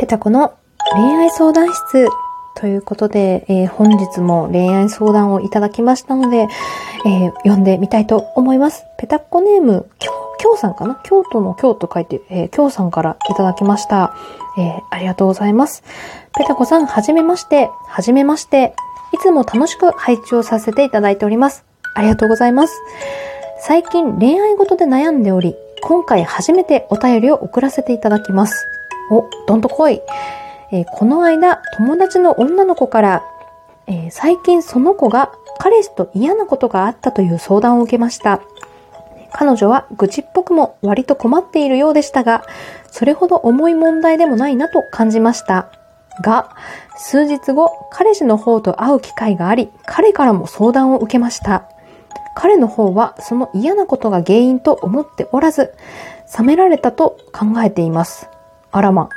[0.00, 0.54] ペタコの
[0.94, 2.08] 恋愛相談室
[2.56, 6.48] ということで、えー、本日も恋愛相談をいただきましたので、
[7.04, 8.82] えー、読んでみたいと思います。
[8.98, 9.90] ペタコネーム、
[10.38, 10.98] 京さんかな？
[11.04, 14.14] 京都の京と書いて、えー、京さんからいただきました。
[14.56, 15.82] えー、ありがとうございます。
[16.34, 17.68] ペタコさん、はじめまして。
[17.86, 18.74] はじめまして。
[19.12, 21.66] いつも楽しく配置をさせていただいております。
[21.94, 22.74] ありがとうございます。
[23.60, 28.66] 最近恋愛事で悩んでおり、今回初めてお便りを送らせていただきます。
[29.10, 30.00] お、どんと来い。
[30.72, 33.22] えー、この間、友達の女の子から、
[33.86, 38.40] えー、最近その子が彼氏と嫌なことがあったという相談を受けました。
[39.32, 42.44] 彼女は愚痴っぽくも割と困っているようでしたが、
[42.90, 45.70] それほど重い問題でもないなと感じました。
[46.22, 46.50] が、
[46.96, 51.64] 数日後、彼氏の方と会う機会があり、彼からも相談を受けました。
[52.34, 55.74] 彼の方はその嫌なことが原因と思っておらず、
[56.38, 58.28] 冷められたと考えています。
[58.72, 59.08] あらま。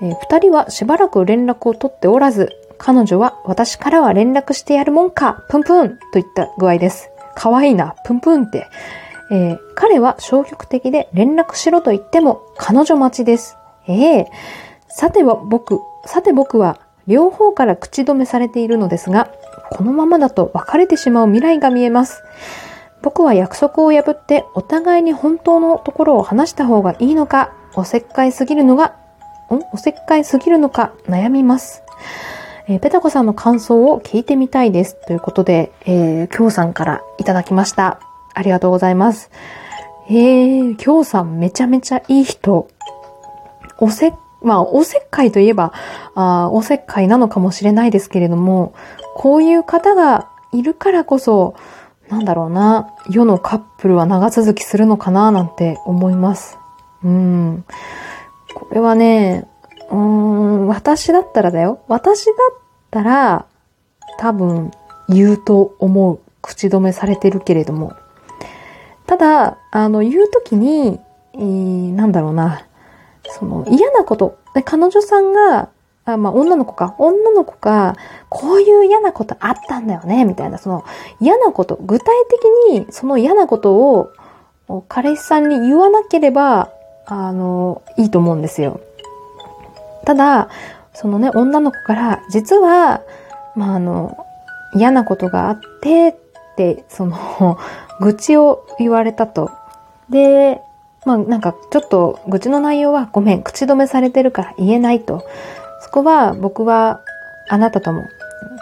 [0.00, 7.10] えー、二人はしばらく連絡を取っておらず、彼女は私からは連絡してやるもんか、プンプンといった具合です。
[7.34, 8.66] かわいいな、プンプンって。
[9.30, 13.56] えー、彼は消極的で連絡しろと言っても彼女待ちです。
[13.86, 14.26] ええー、
[14.88, 19.30] さては僕、さて僕は両方から口止めされているのですが、
[19.70, 22.22] このままだと別れてしまう未来が見えます。
[23.00, 28.96] 僕は約束を破ってお互いに本当のところを話した方がいいのか、おせっかいすぎるのが、
[29.50, 31.82] んおせっかいすぎるのか悩みます。
[32.68, 34.96] えー、ペタコさんの感想を聞いてみたいです。
[35.06, 38.00] ということで、えー、京さんからいただきました。
[38.34, 39.30] ありがとうございます。
[40.08, 42.68] えー、京さんめちゃめちゃいい人。
[43.78, 45.72] おせっ、まあ、おせっかいといえば、
[46.14, 48.74] あおせっかいなのかもしれないですけれども、
[49.14, 51.54] こういう方がいるからこそ、
[52.08, 56.58] なんだろうな、世のカップルは長続きするのかななんて思います。
[57.04, 57.64] うん。
[58.54, 59.48] これはね、
[59.90, 61.82] うん、私だったらだよ。
[61.88, 62.34] 私だっ
[62.90, 63.46] たら、
[64.18, 64.70] 多分、
[65.08, 66.20] 言うと思う。
[66.42, 67.92] 口止めされてるけれども。
[69.06, 70.98] ただ、あの、言うときに、
[71.34, 72.66] えー、なんだろうな。
[73.24, 74.38] その、嫌なこと。
[74.64, 75.70] 彼女さんが、
[76.04, 76.96] あまあ、女の子か。
[76.98, 77.96] 女の子が、
[78.28, 80.84] こういう嫌なことあったんだよね、みたいな、その、
[81.20, 84.10] 嫌なこと、具体的にその嫌なことを、
[84.88, 86.70] 彼氏さんに言わなければ、
[87.06, 88.80] あの、いいと思うんですよ。
[90.04, 90.48] ただ、
[90.94, 93.02] そのね、女の子から、実は、
[93.54, 94.26] まあ、あの、
[94.74, 97.58] 嫌なことがあって、って、その、
[98.00, 99.50] 愚痴を言われたと。
[100.10, 100.60] で、
[101.04, 105.24] まあなんかちょっと愚痴の内容はごめん、口止めされてるから言えないと。
[105.80, 107.00] そこは僕は
[107.48, 108.04] あなたとも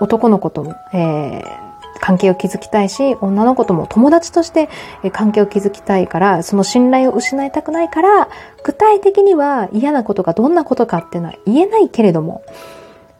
[0.00, 1.63] 男の子とも、えー、
[2.00, 4.68] 関係を築きたいし、女の子とも友達として
[5.12, 8.28] 関係を築きたいから、その信頼を失いたくないから、
[8.62, 12.42] 具体的には嫌なことがどんなことかっていうのは言えないけれども、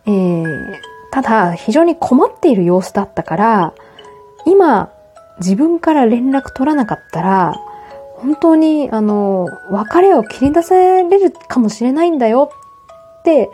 [0.06, 0.78] えー、
[1.10, 3.74] ただ非常に困っている様子だったから、
[4.46, 4.91] 今
[5.38, 7.54] 自分から連絡取らなかったら、
[8.16, 12.50] 本当に、あの、別れを切り出されるかもしれないんだよ
[13.20, 13.50] って、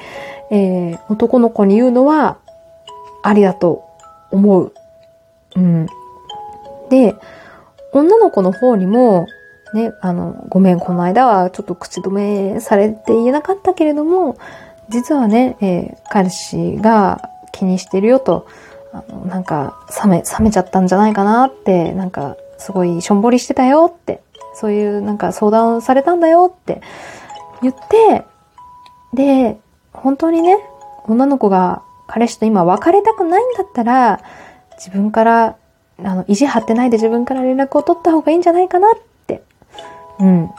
[0.51, 2.39] えー、男の子に言うのは、
[3.23, 3.85] ありだと
[4.31, 4.73] 思う。
[5.57, 5.87] うん。
[6.89, 7.15] で、
[7.93, 9.27] 女の子の方にも、
[9.75, 14.37] ね、あの、ごめん、この間はちょっと口止めされて言えなかったけれども、
[14.89, 17.23] 実はね、えー、彼氏が
[17.53, 18.47] 気にしてるよと、
[18.93, 24.21] あの、なんか、冷め、冷めちゃったんじゃないかなって、なんか、すごいしょんぼりしてたよって、
[24.55, 26.83] そういうなんか相談をされたんだよって
[27.63, 28.25] 言って、
[29.15, 29.59] で、
[29.93, 30.59] 本当にね、
[31.07, 34.21] 女の子が彼氏と今別れたくないんだったら、
[34.81, 35.57] 自分から、
[36.03, 39.43] あの、意地張ってないで自分から連絡を取った方がいいんじゃないかなって、
[40.19, 40.51] うん、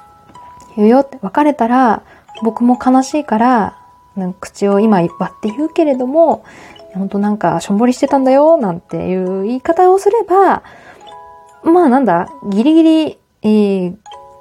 [0.78, 2.04] 言うよって、別れたら、
[2.44, 3.78] 僕も悲しいから、
[4.16, 6.46] なんか口を今割って言うけれども、
[6.94, 10.62] 本当なんかしょんぼりしてたんだよ、なんていう言い方をすれば、
[11.64, 13.96] まあなんだ、ギリギリ、えー、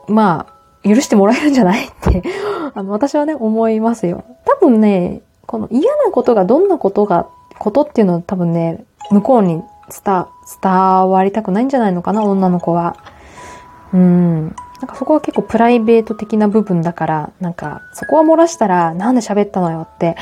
[0.08, 0.46] ま
[0.84, 2.22] あ、許してもらえるんじゃないって
[2.74, 4.24] あの、私はね、思いますよ。
[4.44, 7.26] 多分ね、この嫌なことがどんなことが、
[7.58, 10.26] ことっていうのは多分ね、向こうに伝、
[10.62, 10.72] 伝
[11.10, 12.96] わりたくないんじゃないのかな、女の子は。
[13.92, 14.46] うん。
[14.46, 14.52] なん
[14.86, 20.16] かそこは結構プライベート的な部分だから、なんかそこは漏らしたらなんで喋ったのよって、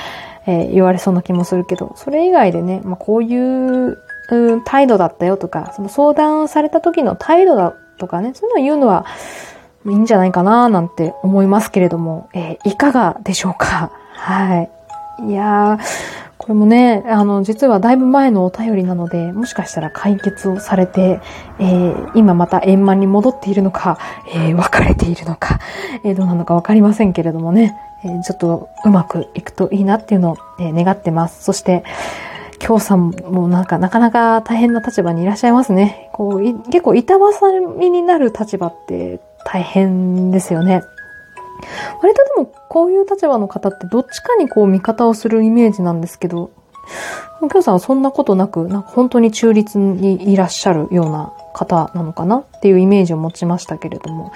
[0.47, 3.99] えー、言われそうな気もするけど、それ以外でね、まあ、こういう
[4.31, 9.07] うん、態度だったよとか、その相談された時の態度だとかね、そういうのを言うのは
[9.87, 13.91] いいんじゃないかななんて思いますけれども、えー、いかがでしょうか？
[14.13, 14.71] はい。
[15.29, 15.81] いやー、
[16.39, 21.21] これもね、あの、実はだいぶ前のお便りなので、もしかしたら解決をされて、
[21.59, 23.99] えー、今また円満に戻っているのか、
[24.33, 25.59] えー、別れているのか、
[26.05, 27.77] えー、どうなのかわかりませんけれどもね。
[28.05, 31.43] えー、ちょっとうまくいくといいなっていうのを、え、願ってます。
[31.43, 31.83] そして、
[32.61, 36.09] 京さんもなんかなかなか大変な立場にいらっしゃいますね。
[36.13, 37.31] こう、結構板挟
[37.77, 40.83] みになる立場って大変ですよね。
[42.03, 46.51] 割とでもこういう立場の方ってどっちかにこう味方をするイメージなんですけど、
[47.53, 54.33] 京さんはそんなことなく、なんか本当に中立にいらっしゃるような方なのかなっていうイメージを持ちましたけれども、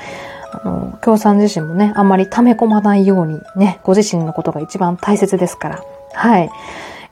[0.53, 5.83] あの、京さん自身もね、あんまり溜め込まないようにね、ご自身のことが一番大切ですから、
[6.13, 6.51] はい。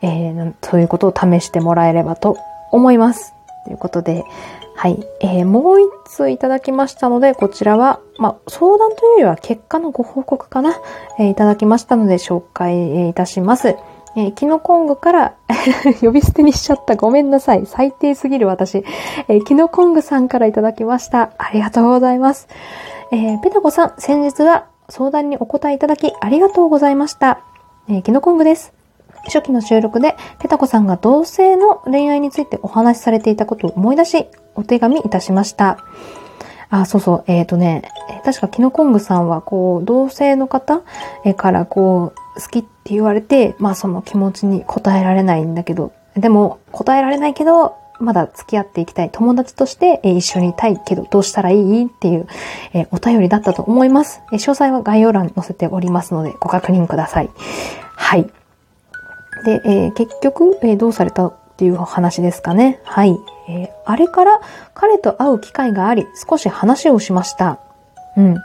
[0.02, 2.38] えー、そういうことを試してもらえればと
[2.70, 3.34] 思います。
[3.64, 4.24] ということで、
[4.74, 4.98] はい。
[5.20, 10.74] えー、もう一通いただきましたので、こちらは、まあ、相談というよりは結果のご報告かな、
[11.18, 13.76] えー、いただきましたので紹介いたします。
[14.16, 15.34] えー、キノコングから
[16.00, 16.96] 呼び捨てにしちゃった。
[16.96, 17.66] ごめんなさい。
[17.66, 18.84] 最低すぎる私。
[19.28, 21.30] えー、キノコングさんからいただきました。
[21.38, 22.48] ありがとうございます。
[23.12, 27.40] えー、ペタコさん、先日は相談にお答えいただきありがとうございました。
[27.88, 28.72] えー、キノコングです。
[29.26, 35.78] 初期の収録で、ペタコさんが同性の恋愛についてお話しされていたことを思い出し、お手紙いたしました。
[36.70, 37.82] あ、そうそう、えっ、ー、とね、
[38.24, 40.82] 確かキノコングさんは、こう、同性の方
[41.36, 49.10] からこう、好きって言われて、まあその気持ちに応えられないんだけど、でも、答えられないけど、まだ付き合っていきたい。
[49.10, 52.26] 友達として、一緒にいたいけど、どうしたらいいっていう、
[52.92, 57.30] お便りだったと思います、詳細は概要欄に載せておりますので、ご確認ください。
[57.96, 58.30] はい。
[59.44, 62.80] で、え、結局、え、どうされたっていう話ですかね。
[62.84, 63.18] はい。
[63.50, 64.40] えー、あれから
[64.74, 67.58] 彼と会う機会があり、少し話をしました。
[68.16, 68.36] うん。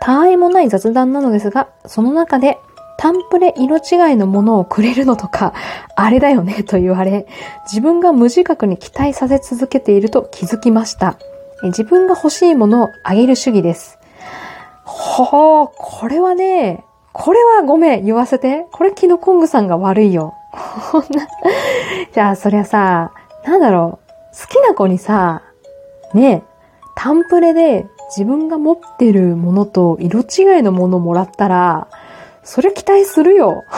[0.00, 2.58] 他愛もない雑談なのですが、その中で、
[2.96, 5.54] タンプレ色違いのものをくれるのとか、
[5.96, 7.26] あれだよねと言われ、
[7.66, 11.16] 自分が無自覚に期待させ続けていると気づきました。
[11.62, 13.98] 自分が欲しいものをあげる主義です。
[14.84, 18.66] ほー、これはね、これはごめん、言わせて。
[18.72, 20.34] これキノコングさんが悪いよ。
[20.90, 21.26] こんな。
[22.12, 23.12] じゃあ、そりゃさ、
[23.44, 24.09] なんだろう。
[24.40, 25.42] 好きな子にさ、
[26.14, 26.42] ね、
[26.96, 31.88] タンプレで自分が持ってるものと色違いのものもらったら、
[32.42, 33.64] それ期待するよ。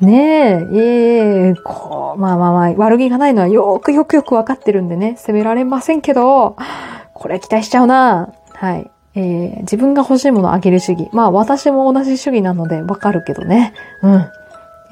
[0.00, 6.56] ねえ、ええこう、まあまあまあ、悪気がないのはよくよくよくわかってるんでね、責められませんけど、
[7.14, 8.32] これ期待しちゃうな。
[8.54, 8.90] はい。
[9.14, 11.08] えー、自分が欲しいものをあげる主義。
[11.12, 13.72] まあ私も同じ主義なのでわかるけどね。
[14.02, 14.26] うん。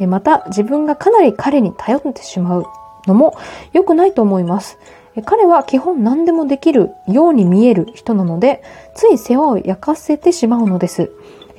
[0.01, 2.65] えまた自分がかなり彼に頼ってしまう
[3.07, 3.37] のも
[3.73, 4.79] 良くないと思います。
[5.25, 8.63] 彼は基本何でもできるように見える人なので、
[8.95, 11.11] つい世話を焼かせてしまうのです。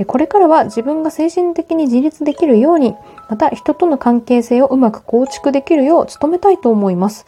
[0.06, 2.94] これからは自分が精神的に自立できるように、
[3.30, 7.26] また人との関係性をうまく構築できるよう努めたいと思います。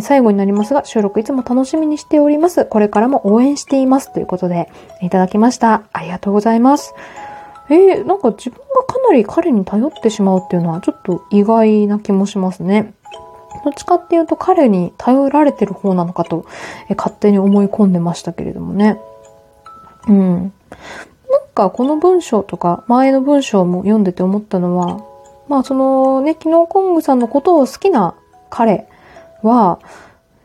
[0.00, 2.64] 最後になりますが、収録いつも楽しみにしております。
[2.64, 4.12] これからも応援しています。
[4.12, 4.68] ということで、
[5.00, 5.84] いただきました。
[5.92, 6.92] ありがとうございます。
[7.70, 12.94] えー、なんか自分がかなり彼に頼ってしまうっていうのはちょっと意外な気もしますね。
[13.64, 16.46] どっちかっていうと彼に頼られてる方なのかと、
[16.88, 18.98] え勝手に思い込んでましたけれどもね。
[20.08, 20.52] うん。
[21.30, 25.00] なんかこの文章とか前の文章も読んでて思ったのは、
[25.48, 28.14] まあそのね、昨日コングさんのことを好きな
[28.50, 28.88] 彼
[29.42, 29.80] は、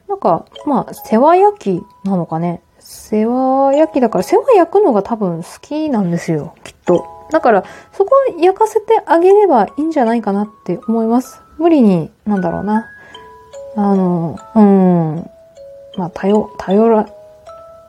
[0.07, 2.61] なんか、まあ、世話焼きなのかね。
[2.79, 7.05] 世話焼きだから、世話焼くのが多分好きなんですよ、きっと。
[7.31, 11.41] だから、そこは焼かせてあげればいいんじゃないかなって思います。
[11.57, 12.85] 無理に、なんだろうな。
[13.75, 15.29] あの、うん。
[15.97, 17.07] まあ、頼、頼ら、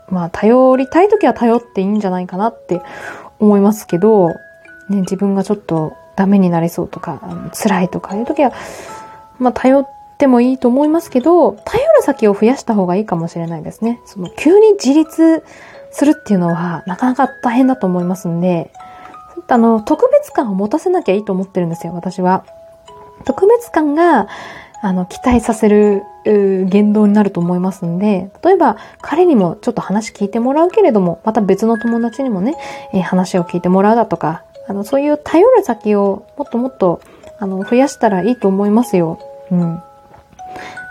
[0.09, 2.81] まあ、頼りたいときは頼っていいんじゃないかなって
[3.39, 4.29] 思いますけど、
[4.89, 7.21] ね、自分がちょっとダメになりそうとか、
[7.53, 8.53] 辛いとかいうときは、
[9.39, 9.89] まあ、頼っ
[10.19, 14.01] てもいいと思いますけど、頼る先を増やした方がいいかもしれないですね。
[14.07, 15.43] その、急に自立
[15.91, 18.71] するっていうのは、なかなか大変だと思いますんで、
[19.49, 22.45] あの、特別感を持たせなきゃいいと思ってるんですよ、私は。
[23.25, 24.29] 特別感が、
[24.85, 32.55] あの、期待させる言動になると思いますんで、例えば彼にもちょっと話聞いてもらうけれども、また別の友達にもね、
[32.93, 37.01] えー、話を聞いてもらうだとか、あの、そういう頼る先をもっともっと、
[37.39, 39.19] あの、増やしたらいいと思いますよ。
[39.51, 39.83] うん。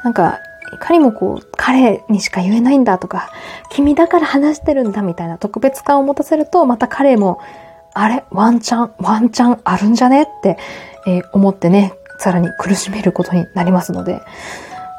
[0.03, 0.39] なんか、
[0.73, 3.29] いかにもこう、彼にしか言えないんだとか、
[3.69, 7.39] 君だから話してるんだみたいな特別感を持たせると、また彼も、
[7.93, 8.23] あれ？
[8.31, 10.23] ワンチャン、ワンチャンあるんじゃね？
[10.23, 10.57] って、
[11.05, 14.21] えー、思ってね、さらに苦しめることになりますので、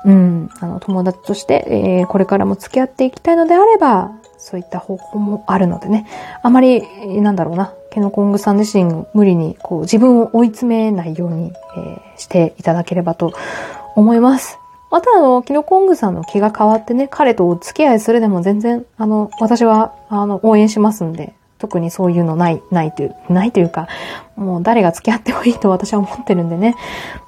[0.05, 6.07] うん、あの、友達として、えー、これからも付き合っていきたいのであれば、そういった方法もあるのでね、
[6.43, 6.83] あまり、
[7.23, 13.33] なんだろうな、ケノコングさん自身無理にこう自分を追い詰めないように、えー、していただければと
[13.97, 14.59] 思います。
[14.91, 23.89] またあの、キノコングさんの気が変わってね、彼とお付き合いするでも全然、あの、私は、あの、応援しますんで、特にそういうのない、ないという、ないというか、
[24.37, 26.75] もう誰が付き合ってもいいと 私は思ってるんでね。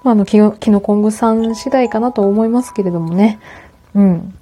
[0.03, 3.39] まあ、あの、キノ、キノコングさん次第かなと思いますけれどもね。
[3.95, 4.35] うん。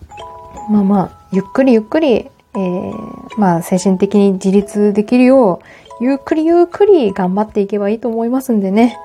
[0.70, 2.94] まあまあ、ゆっくりゆっくり、えー、
[3.36, 5.60] まあ、精神的に自立できるよ
[6.00, 8.96] う、ゆっくりゆっくり頑張っていけばいいと思いますんでね。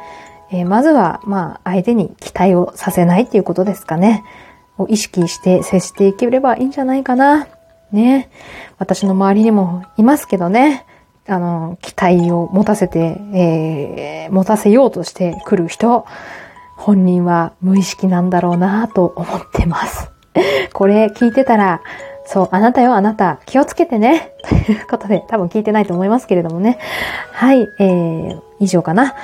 [0.51, 4.23] えー、まずは、まあ、相手に期待をさせないっていうことですかね。
[4.79, 7.47] を意識して接していければいいんじゃないかな。
[7.91, 8.29] ね。
[8.77, 10.85] 私の周りにもいますけどね。
[11.27, 16.05] あの、期待を持たせて、えー、持たせようとしてくる人、
[16.75, 20.11] 本人は無意識なんだろうなと思ってます。
[20.73, 21.81] これ聞いてたら、
[22.25, 24.33] そう、あなたよ、あなた、気をつけてね。
[24.47, 26.77] ということで、多分聞いてないと思いますけれどもね。
[27.31, 29.15] はい、えー、以上かな。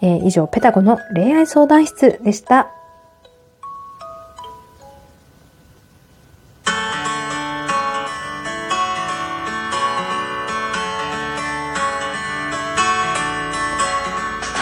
[0.00, 2.68] えー、以上、ペタコの恋愛相談室でした。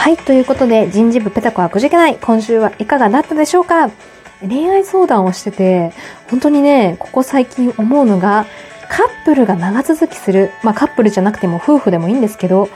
[0.03, 2.17] はい、ということで、人事部ペタコはくじけない。
[2.17, 3.89] 今週はいかがだったでしょうか？
[4.41, 5.93] 恋愛相談をしてて、
[6.29, 8.45] 本当にね、ここ最近思うのが、
[8.89, 10.51] カップルが長続きする。
[10.65, 12.69] まあカップルじゃなくても夫婦でもいいんですけど、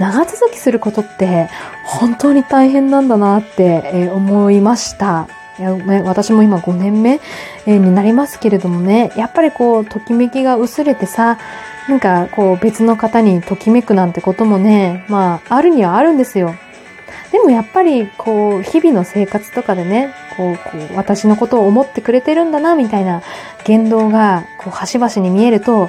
[0.00, 1.48] 長続きすることって
[1.84, 5.28] 本当に大変なんだなって思いました。
[5.60, 5.72] いや
[6.02, 7.20] 私も今5年目
[7.64, 11.38] になりますけれどもね、やっぱりこう、ときめきが薄れてさ、
[11.88, 16.56] なんかこう別の方にときめくなんてこともね、まああるにはあるんですよ。
[17.32, 23.22] でもやっぱり、こう、日々の生活とかでね、こう、こう、私のことを思ってくれてるんだな、みたいな
[23.64, 25.88] 言動が、こう、端々に見えると、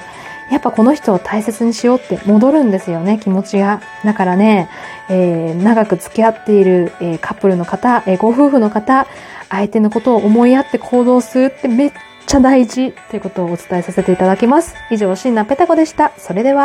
[0.50, 3.82] やっぱこの人を大切にしようって戻るんですよね、気持ちが。
[4.04, 4.68] だからね、
[5.08, 9.06] えー、長く付き合っている、えー、カップルの方、えー、ご夫婦の方、
[9.50, 11.92] 相手のことを思いやって行動するってめっ
[12.26, 14.74] ちゃ大事っていうことをお伝えさせていただきます。
[14.90, 16.12] 以上、シンナペタコでした。
[16.18, 16.52] それでは。